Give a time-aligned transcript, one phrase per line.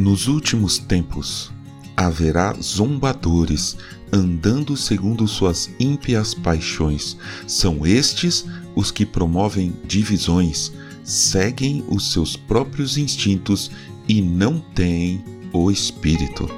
[0.00, 1.52] Nos últimos tempos
[1.94, 3.76] haverá zombadores,
[4.10, 7.18] andando segundo suas ímpias paixões.
[7.46, 10.72] São estes os que promovem divisões,
[11.04, 13.70] seguem os seus próprios instintos
[14.08, 15.22] e não têm
[15.52, 16.48] o Espírito.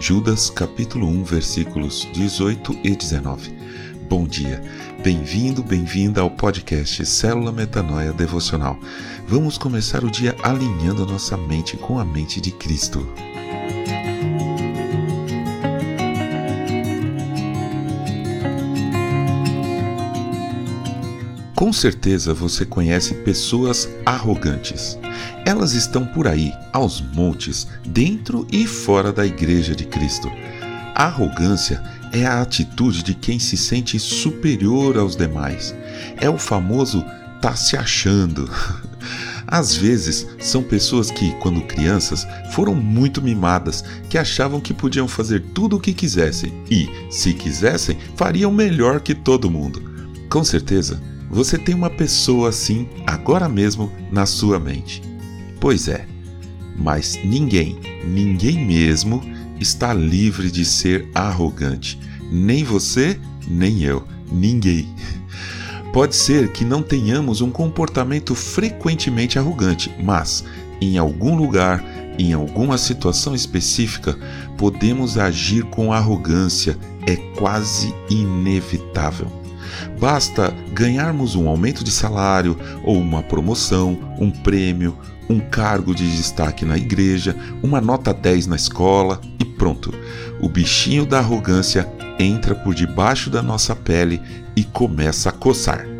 [0.00, 3.52] Judas capítulo 1, versículos 18 e 19.
[4.08, 4.62] Bom dia,
[5.02, 8.78] bem-vindo, bem-vinda ao podcast Célula Metanoia Devocional.
[9.26, 13.06] Vamos começar o dia alinhando nossa mente com a mente de Cristo.
[21.54, 24.98] Com certeza você conhece pessoas arrogantes.
[25.46, 30.28] Elas estão por aí, aos montes, dentro e fora da Igreja de Cristo.
[30.94, 31.82] A arrogância
[32.14, 35.74] é a atitude de quem se sente superior aos demais.
[36.16, 37.04] É o famoso
[37.40, 38.48] tá se achando.
[39.46, 45.40] Às vezes, são pessoas que, quando crianças, foram muito mimadas, que achavam que podiam fazer
[45.52, 49.82] tudo o que quisessem e, se quisessem, fariam melhor que todo mundo.
[50.30, 55.02] Com certeza, você tem uma pessoa assim agora mesmo na sua mente.
[55.60, 56.06] Pois é,
[56.76, 59.22] mas ninguém, ninguém mesmo,
[59.60, 61.98] está livre de ser arrogante.
[62.30, 64.88] Nem você, nem eu, ninguém.
[65.92, 70.44] Pode ser que não tenhamos um comportamento frequentemente arrogante, mas
[70.80, 71.84] em algum lugar,
[72.18, 74.18] em alguma situação específica,
[74.58, 79.43] podemos agir com arrogância, é quase inevitável.
[79.98, 84.96] Basta ganharmos um aumento de salário, ou uma promoção, um prêmio,
[85.28, 89.92] um cargo de destaque na igreja, uma nota 10 na escola e pronto.
[90.40, 94.20] O bichinho da arrogância entra por debaixo da nossa pele
[94.54, 95.84] e começa a coçar.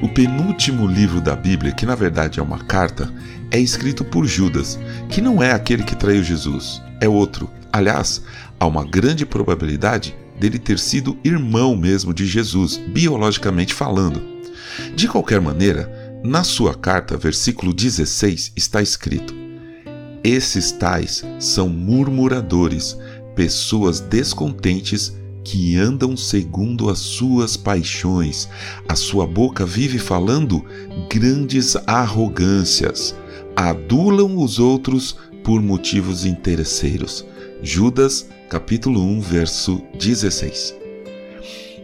[0.00, 3.12] O penúltimo livro da Bíblia, que na verdade é uma carta,
[3.50, 4.78] é escrito por Judas,
[5.08, 7.50] que não é aquele que traiu Jesus, é outro.
[7.72, 8.22] Aliás,
[8.60, 14.22] há uma grande probabilidade dele ter sido irmão mesmo de Jesus, biologicamente falando.
[14.94, 19.34] De qualquer maneira, na sua carta, versículo 16, está escrito:
[20.22, 22.96] Esses tais são murmuradores,
[23.34, 28.48] pessoas descontentes que andam segundo as suas paixões.
[28.88, 30.64] A sua boca vive falando
[31.08, 33.14] grandes arrogâncias.
[33.56, 37.24] Adulam os outros por motivos interesseiros.
[37.62, 40.76] Judas, capítulo 1, verso 16.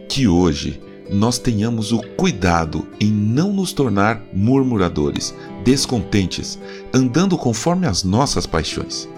[0.07, 6.57] Que hoje nós tenhamos o cuidado em não nos tornar murmuradores, descontentes,
[6.93, 9.09] andando conforme as nossas paixões.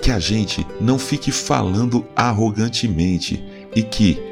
[0.00, 3.42] Que a gente não fique falando arrogantemente
[3.74, 4.22] e que,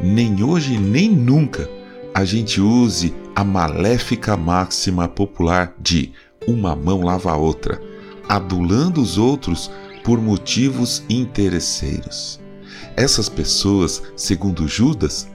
[0.00, 1.68] nem hoje nem nunca,
[2.14, 6.12] a gente use a maléfica máxima popular de
[6.46, 7.80] uma mão lava a outra,
[8.28, 9.70] adulando os outros
[10.02, 12.40] por motivos interesseiros.
[12.96, 15.28] Essas pessoas, segundo Judas,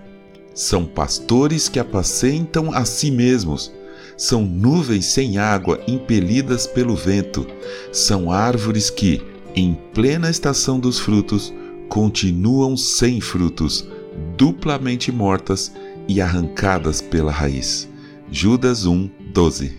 [0.54, 3.72] são pastores que apacentam a si mesmos.
[4.18, 7.46] São nuvens sem água impelidas pelo vento.
[7.92, 9.22] São árvores que,
[9.56, 11.54] em plena estação dos frutos,
[11.88, 13.88] continuam sem frutos,
[14.36, 15.72] duplamente mortas
[16.08, 17.88] e arrancadas pela raiz.
[18.32, 19.72] Judas 1, 12.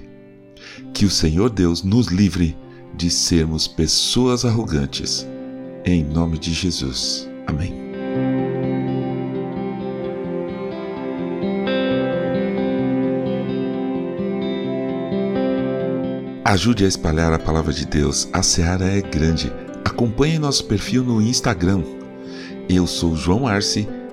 [0.95, 2.57] Que o Senhor Deus nos livre
[2.95, 5.27] de sermos pessoas arrogantes.
[5.85, 7.29] Em nome de Jesus.
[7.47, 7.75] Amém.
[16.45, 18.29] Ajude a espalhar a palavra de Deus.
[18.33, 19.53] A seara é grande.
[19.85, 21.83] Acompanhe nosso perfil no Instagram.
[22.69, 23.89] Eu sou João Arce